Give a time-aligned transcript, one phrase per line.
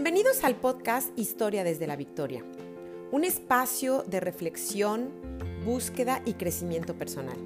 [0.00, 2.44] Bienvenidos al podcast Historia desde la Victoria,
[3.10, 5.10] un espacio de reflexión,
[5.64, 7.36] búsqueda y crecimiento personal.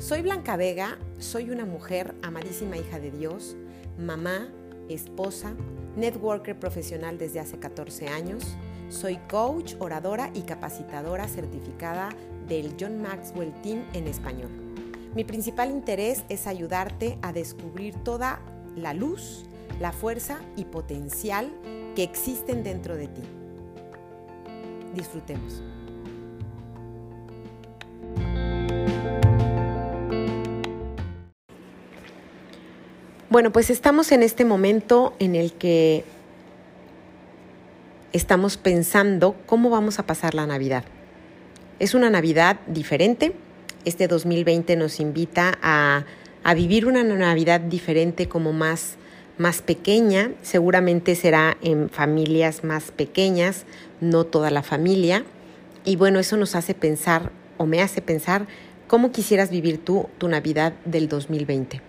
[0.00, 3.56] Soy Blanca Vega, soy una mujer amadísima hija de Dios,
[3.96, 4.48] mamá,
[4.88, 5.54] esposa,
[5.94, 8.42] networker profesional desde hace 14 años,
[8.88, 12.08] soy coach, oradora y capacitadora certificada
[12.48, 14.50] del John Maxwell Team en español.
[15.14, 18.40] Mi principal interés es ayudarte a descubrir toda
[18.74, 19.44] la luz,
[19.78, 21.50] la fuerza y potencial
[21.94, 23.22] que existen dentro de ti.
[24.94, 25.62] Disfrutemos.
[33.30, 36.04] Bueno, pues estamos en este momento en el que
[38.12, 40.84] estamos pensando cómo vamos a pasar la Navidad.
[41.78, 43.32] Es una Navidad diferente.
[43.84, 46.04] Este 2020 nos invita a,
[46.42, 48.96] a vivir una Navidad diferente como más
[49.40, 53.64] más pequeña, seguramente será en familias más pequeñas,
[54.02, 55.24] no toda la familia.
[55.86, 58.46] Y bueno, eso nos hace pensar o me hace pensar
[58.86, 61.80] cómo quisieras vivir tú tu Navidad del 2020.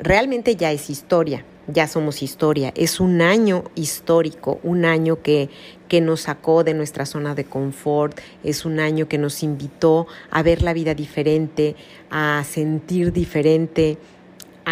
[0.00, 2.72] Realmente ya es historia, ya somos historia.
[2.74, 5.48] Es un año histórico, un año que,
[5.86, 10.42] que nos sacó de nuestra zona de confort, es un año que nos invitó a
[10.42, 11.76] ver la vida diferente,
[12.10, 13.96] a sentir diferente,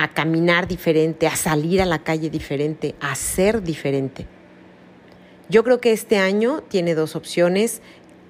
[0.03, 4.27] a caminar diferente, a salir a la calle diferente, a ser diferente.
[5.49, 7.81] Yo creo que este año tiene dos opciones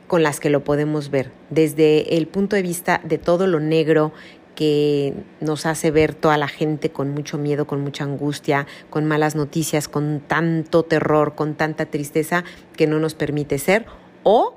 [0.06, 4.12] con las que lo podemos ver, desde el punto de vista de todo lo negro
[4.54, 9.36] que nos hace ver toda la gente con mucho miedo, con mucha angustia, con malas
[9.36, 12.42] noticias, con tanto terror, con tanta tristeza
[12.76, 13.86] que no nos permite ser,
[14.24, 14.54] o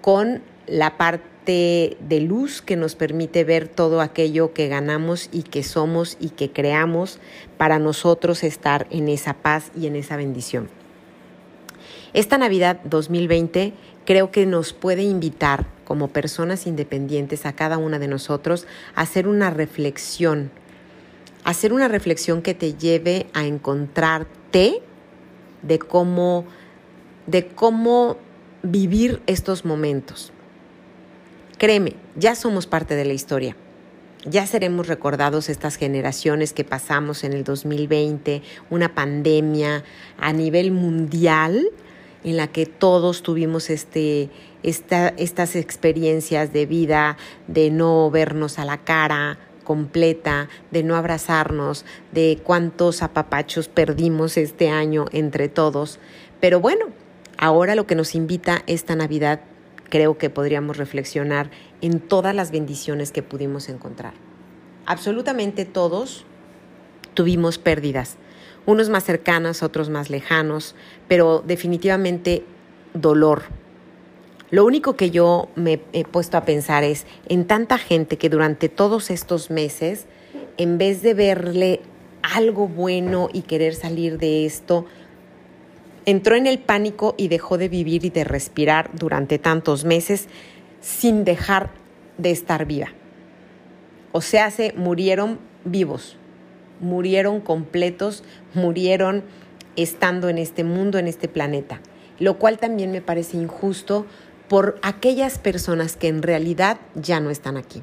[0.00, 5.62] con la parte de luz que nos permite ver todo aquello que ganamos y que
[5.62, 7.18] somos y que creamos
[7.58, 10.68] para nosotros estar en esa paz y en esa bendición.
[12.14, 13.72] Esta Navidad 2020
[14.04, 19.26] creo que nos puede invitar como personas independientes a cada una de nosotros a hacer
[19.26, 20.50] una reflexión,
[21.44, 24.82] hacer una reflexión que te lleve a encontrarte
[25.62, 26.44] de cómo,
[27.26, 28.16] de cómo
[28.62, 30.31] vivir estos momentos.
[31.62, 33.54] Créeme, ya somos parte de la historia.
[34.24, 39.84] Ya seremos recordados estas generaciones que pasamos en el 2020, una pandemia
[40.18, 41.64] a nivel mundial
[42.24, 44.28] en la que todos tuvimos este,
[44.64, 52.40] estas experiencias de vida, de no vernos a la cara completa, de no abrazarnos, de
[52.42, 56.00] cuántos apapachos perdimos este año entre todos.
[56.40, 56.86] Pero bueno,
[57.38, 59.42] ahora lo que nos invita esta Navidad
[59.92, 61.50] creo que podríamos reflexionar
[61.82, 64.14] en todas las bendiciones que pudimos encontrar.
[64.86, 66.24] Absolutamente todos
[67.12, 68.16] tuvimos pérdidas,
[68.64, 70.74] unos más cercanos, otros más lejanos,
[71.08, 72.42] pero definitivamente
[72.94, 73.42] dolor.
[74.50, 78.70] Lo único que yo me he puesto a pensar es en tanta gente que durante
[78.70, 80.06] todos estos meses,
[80.56, 81.80] en vez de verle
[82.22, 84.86] algo bueno y querer salir de esto,
[86.04, 90.28] Entró en el pánico y dejó de vivir y de respirar durante tantos meses
[90.80, 91.70] sin dejar
[92.18, 92.88] de estar viva.
[94.10, 96.16] O sea, se murieron vivos,
[96.80, 99.22] murieron completos, murieron
[99.76, 101.80] estando en este mundo, en este planeta,
[102.18, 104.06] lo cual también me parece injusto
[104.48, 107.82] por aquellas personas que en realidad ya no están aquí.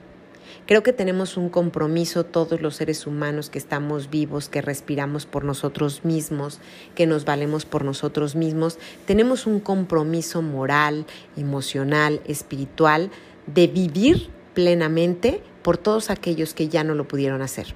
[0.69, 5.43] Creo que tenemos un compromiso todos los seres humanos que estamos vivos, que respiramos por
[5.43, 6.59] nosotros mismos,
[6.93, 8.77] que nos valemos por nosotros mismos.
[9.07, 13.09] Tenemos un compromiso moral, emocional, espiritual
[13.47, 17.73] de vivir plenamente por todos aquellos que ya no lo pudieron hacer.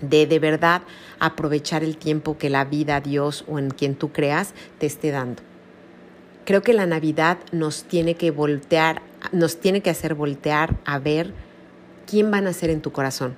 [0.00, 0.82] De de verdad
[1.18, 5.42] aprovechar el tiempo que la vida, Dios o en quien tú creas te esté dando.
[6.44, 9.02] Creo que la Navidad nos tiene que voltear,
[9.32, 11.34] nos tiene que hacer voltear a ver
[12.06, 13.36] ¿quién va a nacer en tu corazón?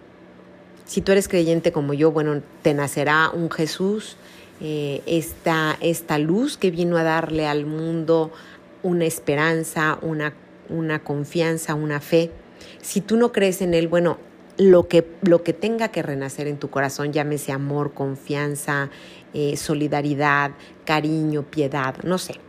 [0.84, 4.16] Si tú eres creyente como yo, bueno, te nacerá un Jesús,
[4.60, 8.30] eh, esta, esta luz que vino a darle al mundo
[8.82, 10.32] una esperanza, una,
[10.68, 12.30] una confianza, una fe.
[12.80, 14.18] Si tú no crees en Él, bueno,
[14.58, 18.90] lo que, lo que tenga que renacer en tu corazón, llámese amor, confianza,
[19.34, 20.52] eh, solidaridad,
[20.84, 22.45] cariño, piedad, no sé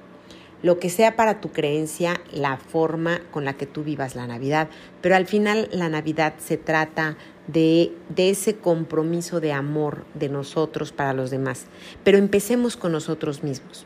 [0.64, 4.70] lo que sea para tu creencia, la forma con la que tú vivas la Navidad.
[5.02, 7.18] Pero al final la Navidad se trata
[7.48, 11.68] de, de, ese compromiso de amor de nosotros para los demás.
[12.04, 13.86] Pero empecemos con nosotros mismos.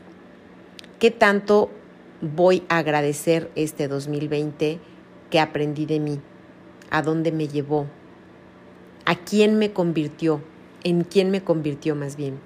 [1.00, 1.69] ¿Qué tanto
[2.21, 4.79] voy a agradecer este 2020
[5.29, 6.19] que aprendí de mí?
[6.89, 7.88] ¿A dónde me llevó?
[9.06, 10.41] ¿A quién me convirtió?
[10.83, 12.39] ¿En quién me convirtió más bien?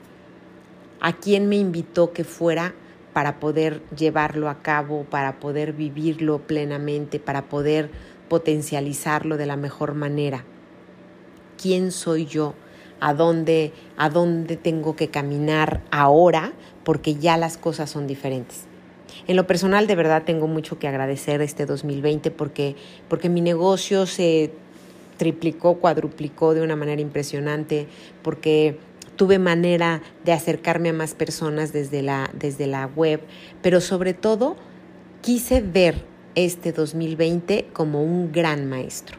[1.05, 2.73] a quién me invitó que fuera
[3.15, 7.89] para poder llevarlo a cabo, para poder vivirlo plenamente, para poder
[8.27, 10.43] potencializarlo de la mejor manera.
[11.57, 12.55] ¿Quién soy yo?
[12.99, 16.51] ¿A dónde, a dónde tengo que caminar ahora?
[16.83, 18.65] Porque ya las cosas son diferentes.
[19.27, 22.75] En lo personal, de verdad, tengo mucho que agradecer este 2020 porque,
[23.07, 24.51] porque mi negocio se
[25.15, 27.87] triplicó, cuadruplicó de una manera impresionante,
[28.21, 28.77] porque
[29.15, 33.21] tuve manera de acercarme a más personas desde la, desde la web,
[33.61, 34.55] pero sobre todo
[35.21, 35.95] quise ver
[36.35, 39.17] este 2020 como un gran maestro.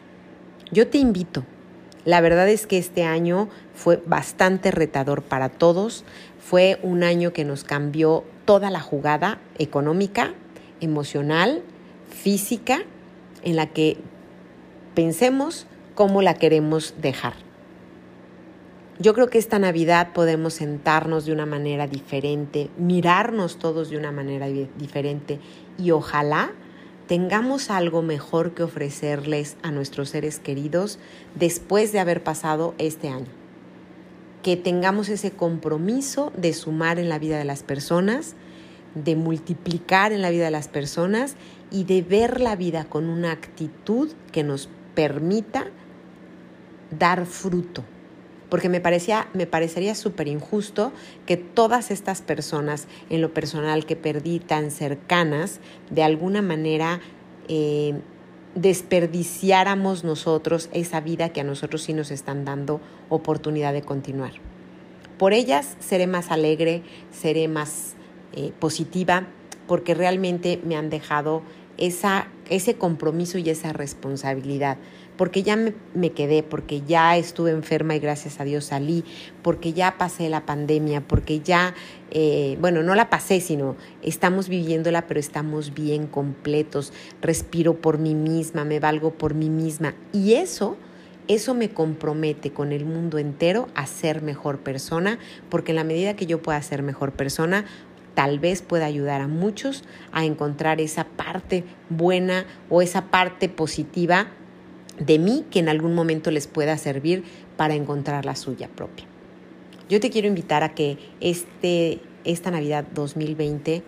[0.71, 1.43] Yo te invito.
[2.05, 6.05] La verdad es que este año fue bastante retador para todos.
[6.39, 10.33] Fue un año que nos cambió toda la jugada económica,
[10.79, 11.63] emocional,
[12.09, 12.79] física,
[13.43, 13.97] en la que
[14.95, 17.46] pensemos cómo la queremos dejar.
[18.99, 24.11] Yo creo que esta Navidad podemos sentarnos de una manera diferente, mirarnos todos de una
[24.11, 25.39] manera diferente
[25.77, 26.51] y ojalá
[27.05, 30.97] tengamos algo mejor que ofrecerles a nuestros seres queridos
[31.35, 33.27] después de haber pasado este año.
[34.41, 38.33] Que tengamos ese compromiso de sumar en la vida de las personas,
[38.95, 41.35] de multiplicar en la vida de las personas
[41.69, 45.67] y de ver la vida con una actitud que nos permita
[46.89, 47.83] dar fruto
[48.49, 50.91] porque me, parecía, me parecería súper injusto
[51.25, 55.59] que todas estas personas en lo personal que perdí tan cercanas,
[55.89, 57.01] de alguna manera
[57.47, 57.99] eh,
[58.55, 64.33] desperdiciáramos nosotros esa vida que a nosotros sí nos están dando oportunidad de continuar.
[65.17, 67.95] Por ellas seré más alegre, seré más
[68.33, 69.27] eh, positiva,
[69.67, 71.41] porque realmente me han dejado
[71.77, 74.77] esa, ese compromiso y esa responsabilidad
[75.17, 79.03] porque ya me, quedé, porque ya estuve enferma y gracias a Dios salí,
[79.41, 81.73] porque ya pasé la pandemia, porque ya,
[82.11, 88.15] eh, bueno, no la pasé, sino estamos viviéndola, pero estamos bien completos, respiro por mí
[88.15, 89.95] misma, me valgo por mí misma.
[90.13, 90.77] Y eso,
[91.27, 95.17] eso me compromete con el mundo entero a ser mejor persona,
[95.49, 97.65] porque en la medida que yo pueda ser mejor persona,
[98.13, 104.29] tal vez pueda ayudar a muchos a encontrar esa parte buena o esa parte positiva
[104.99, 107.23] de mí que en algún momento les pueda servir
[107.55, 109.05] para encontrar la suya propia.
[109.89, 113.83] Yo te quiero invitar a que este, esta Navidad 2020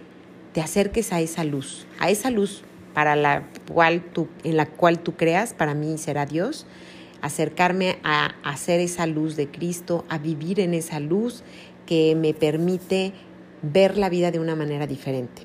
[0.53, 2.63] te acerques a esa luz, a esa luz
[2.93, 6.65] para la cual tú, en la cual tú creas, para mí será Dios,
[7.21, 11.43] acercarme a hacer esa luz de Cristo, a vivir en esa luz
[11.85, 13.13] que me permite
[13.61, 15.43] ver la vida de una manera diferente.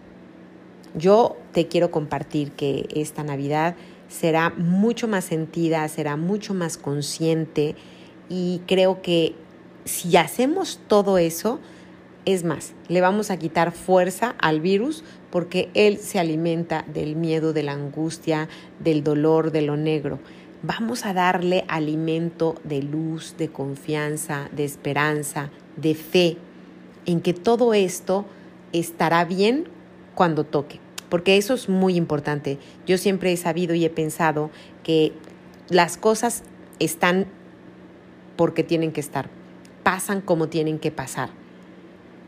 [0.94, 3.74] Yo te quiero compartir que esta Navidad
[4.08, 7.74] será mucho más sentida, será mucho más consciente
[8.28, 9.34] y creo que
[9.84, 11.60] si hacemos todo eso,
[12.24, 17.52] es más, le vamos a quitar fuerza al virus porque él se alimenta del miedo,
[17.52, 18.48] de la angustia,
[18.78, 20.20] del dolor, de lo negro.
[20.62, 26.38] Vamos a darle alimento de luz, de confianza, de esperanza, de fe,
[27.04, 28.24] en que todo esto
[28.72, 29.64] estará bien
[30.14, 32.58] cuando toque porque eso es muy importante.
[32.86, 34.50] Yo siempre he sabido y he pensado
[34.82, 35.12] que
[35.68, 36.42] las cosas
[36.78, 37.26] están
[38.36, 39.28] porque tienen que estar,
[39.82, 41.30] pasan como tienen que pasar.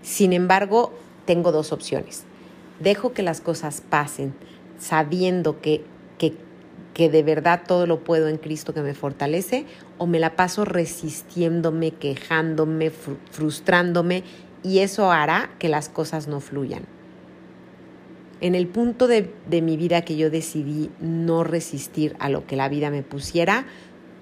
[0.03, 0.93] Sin embargo,
[1.25, 2.25] tengo dos opciones.
[2.81, 4.35] Dejo que las cosas pasen
[4.79, 5.85] sabiendo que,
[6.19, 6.35] que,
[6.95, 9.67] que de verdad todo lo puedo en Cristo que me fortalece,
[9.99, 14.23] o me la paso resistiéndome, quejándome, frustrándome,
[14.62, 16.96] y eso hará que las cosas no fluyan.
[18.40, 19.31] En el punto de,
[19.62, 23.66] mi vida que yo decidí no resistir a lo que la vida me pusiera,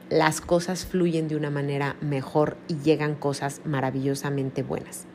[0.09, 5.07] las cosas fluyen de una manera mejor y llegan cosas maravillosamente buenas.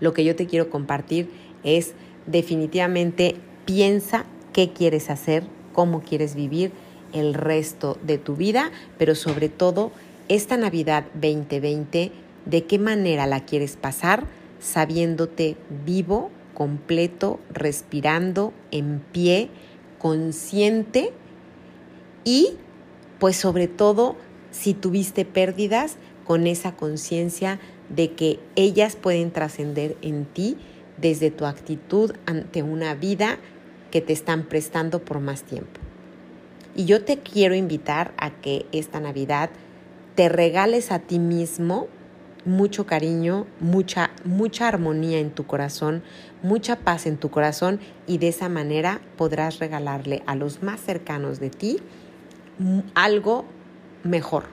[0.00, 1.30] Lo que yo te quiero compartir
[1.64, 1.94] es
[2.26, 6.72] definitivamente piensa qué quieres hacer, cómo quieres vivir
[7.14, 9.92] el resto de tu vida, pero sobre todo
[10.28, 12.12] esta Navidad 2020,
[12.44, 14.24] de qué manera la quieres pasar
[14.60, 19.48] sabiéndote vivo, completo, respirando, en pie,
[20.00, 21.12] consciente
[22.24, 22.56] y
[23.20, 24.16] pues sobre todo
[24.50, 27.60] si tuviste pérdidas con esa conciencia
[27.90, 30.56] de que ellas pueden trascender en ti
[30.96, 33.38] desde tu actitud ante una vida
[33.92, 35.78] que te están prestando por más tiempo.
[36.74, 39.50] Y yo te quiero invitar a que esta Navidad
[40.16, 41.86] te regales a ti mismo
[42.48, 46.02] mucho cariño, mucha, mucha armonía en tu corazón,
[46.42, 51.40] mucha paz en tu corazón y de esa manera podrás regalarle a los más cercanos
[51.40, 51.78] de ti
[52.94, 53.44] algo
[54.02, 54.44] mejor,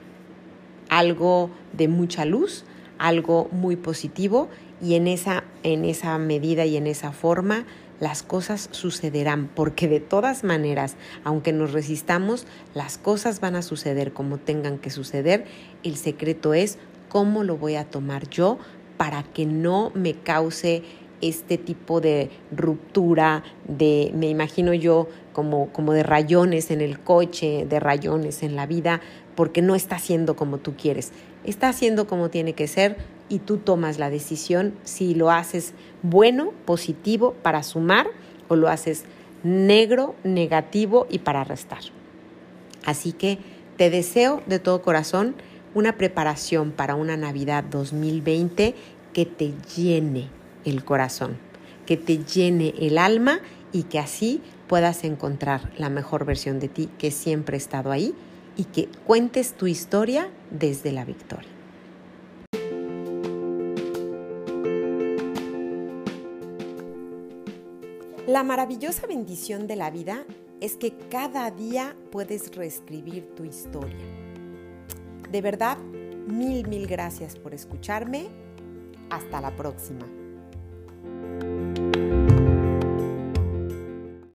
[0.88, 2.64] algo de mucha luz,
[2.98, 4.48] algo muy positivo
[4.80, 7.66] y en esa, en esa medida y en esa forma
[7.98, 14.12] las cosas sucederán, porque de todas maneras, aunque nos resistamos, las cosas van a suceder
[14.12, 15.46] como tengan que suceder.
[15.82, 16.78] El secreto es
[17.16, 18.58] cómo lo voy a tomar yo
[18.98, 20.82] para que no me cause
[21.22, 27.64] este tipo de ruptura, de, me imagino yo, como, como de rayones en el coche,
[27.66, 29.00] de rayones en la vida,
[29.34, 31.12] porque no está haciendo como tú quieres.
[31.42, 32.98] Está haciendo como tiene que ser
[33.30, 38.08] y tú tomas la decisión si lo haces bueno, positivo, para sumar
[38.48, 39.06] o lo haces
[39.42, 41.80] negro, negativo y para restar.
[42.84, 43.38] Así que
[43.78, 45.34] te deseo de todo corazón
[45.76, 48.74] una preparación para una Navidad 2020
[49.12, 50.30] que te llene
[50.64, 51.36] el corazón,
[51.84, 53.40] que te llene el alma
[53.72, 58.14] y que así puedas encontrar la mejor versión de ti que siempre ha estado ahí
[58.56, 61.50] y que cuentes tu historia desde la victoria.
[68.26, 70.24] La maravillosa bendición de la vida
[70.62, 74.25] es que cada día puedes reescribir tu historia.
[75.30, 78.28] De verdad, mil, mil gracias por escucharme.
[79.10, 80.06] Hasta la próxima.